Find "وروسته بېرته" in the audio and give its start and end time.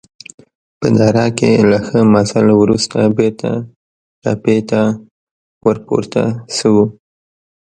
2.61-3.51